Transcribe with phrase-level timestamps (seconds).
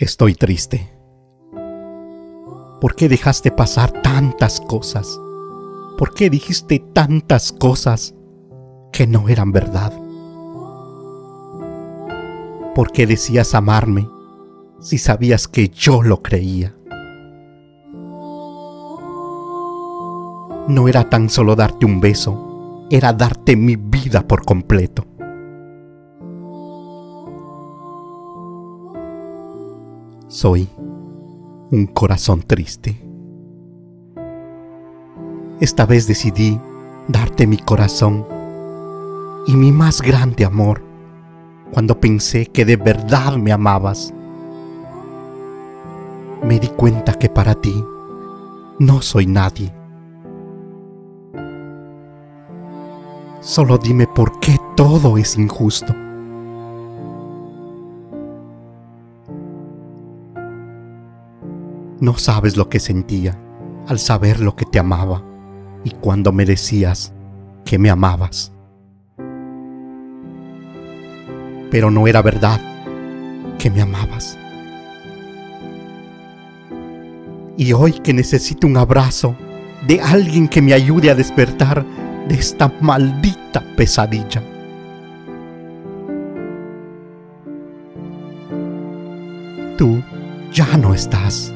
[0.00, 0.90] Estoy triste.
[2.80, 5.20] ¿Por qué dejaste pasar tantas cosas?
[5.98, 8.14] ¿Por qué dijiste tantas cosas
[8.94, 9.92] que no eran verdad?
[12.74, 14.08] ¿Por qué decías amarme
[14.80, 16.74] si sabías que yo lo creía?
[20.66, 25.09] No era tan solo darte un beso, era darte mi vida por completo.
[30.30, 30.68] Soy
[31.72, 33.04] un corazón triste.
[35.58, 36.56] Esta vez decidí
[37.08, 38.24] darte mi corazón
[39.48, 40.84] y mi más grande amor
[41.72, 44.14] cuando pensé que de verdad me amabas.
[46.44, 47.84] Me di cuenta que para ti
[48.78, 49.74] no soy nadie.
[53.40, 55.92] Solo dime por qué todo es injusto.
[62.00, 63.38] No sabes lo que sentía
[63.86, 65.22] al saber lo que te amaba
[65.84, 67.12] y cuando me decías
[67.66, 68.52] que me amabas.
[71.70, 72.58] Pero no era verdad
[73.58, 74.38] que me amabas.
[77.58, 79.36] Y hoy que necesito un abrazo
[79.86, 81.84] de alguien que me ayude a despertar
[82.28, 84.42] de esta maldita pesadilla.
[89.76, 90.02] Tú
[90.50, 91.52] ya no estás.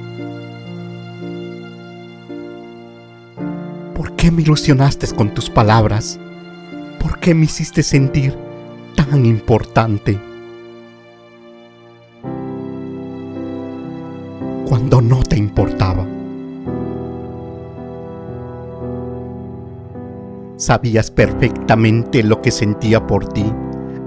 [3.94, 6.18] ¿Por qué me ilusionaste con tus palabras?
[7.00, 8.36] ¿Por qué me hiciste sentir
[8.96, 10.20] tan importante?
[14.68, 16.04] Cuando no te importaba.
[20.56, 23.44] Sabías perfectamente lo que sentía por ti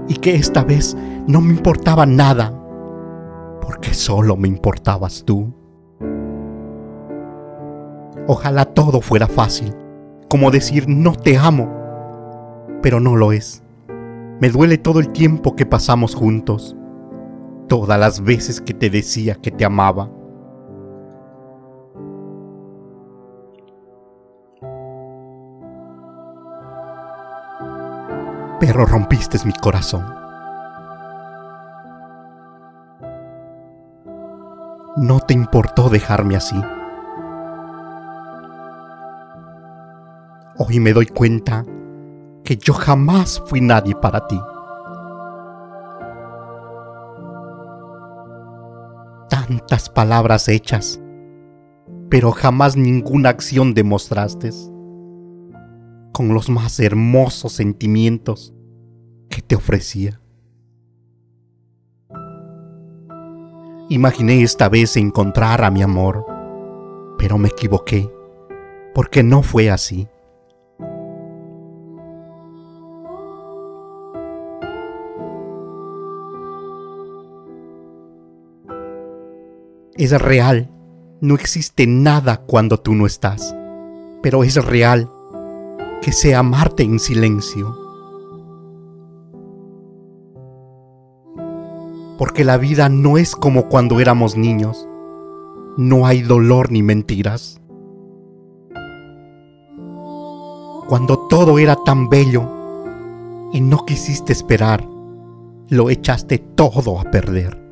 [0.06, 2.52] y que esta vez no me importaba nada,
[3.62, 5.57] porque solo me importabas tú.
[8.30, 9.74] Ojalá todo fuera fácil,
[10.28, 11.66] como decir no te amo,
[12.82, 13.62] pero no lo es.
[14.38, 16.76] Me duele todo el tiempo que pasamos juntos,
[17.68, 20.10] todas las veces que te decía que te amaba.
[28.60, 30.04] Pero rompiste mi corazón.
[34.98, 36.60] No te importó dejarme así.
[40.60, 41.64] Hoy me doy cuenta
[42.42, 44.40] que yo jamás fui nadie para ti.
[49.30, 51.00] Tantas palabras hechas,
[52.08, 54.50] pero jamás ninguna acción demostraste
[56.12, 58.52] con los más hermosos sentimientos
[59.30, 60.20] que te ofrecía.
[63.90, 66.26] Imaginé esta vez encontrar a mi amor,
[67.16, 68.10] pero me equivoqué,
[68.92, 70.08] porque no fue así.
[79.98, 80.70] Es real.
[81.20, 83.56] No existe nada cuando tú no estás.
[84.22, 85.10] Pero es real
[86.00, 87.76] que sea amarte en silencio.
[92.16, 94.88] Porque la vida no es como cuando éramos niños.
[95.76, 97.60] No hay dolor ni mentiras.
[100.88, 102.48] Cuando todo era tan bello
[103.52, 104.86] y no quisiste esperar,
[105.68, 107.67] lo echaste todo a perder.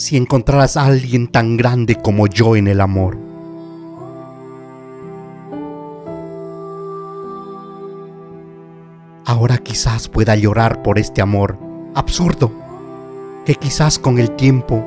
[0.00, 3.18] Si encontraras a alguien tan grande como yo en el amor.
[9.26, 11.58] Ahora quizás pueda llorar por este amor
[11.94, 12.50] absurdo
[13.44, 14.82] que quizás con el tiempo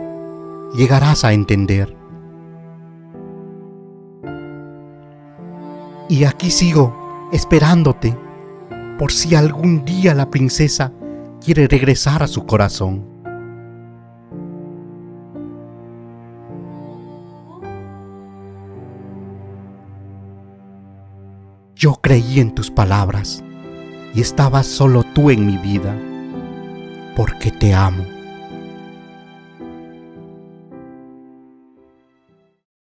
[0.76, 1.96] llegarás a entender.
[6.10, 8.18] Y aquí sigo esperándote
[8.98, 10.92] por si algún día la princesa
[11.40, 13.13] quiere regresar a su corazón.
[21.84, 23.44] Yo creí en tus palabras
[24.16, 25.94] y estabas solo tú en mi vida,
[27.14, 28.06] porque te amo.